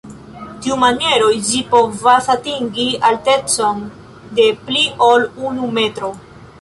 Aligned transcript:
Tiumaniero 0.61 1.27
ĝi 1.49 1.59
povas 1.73 2.29
atingi 2.35 2.87
altecon 3.11 3.85
de 4.41 4.47
pli 4.65 4.83
ol 5.11 5.29
unu 5.51 5.71
metro. 5.81 6.11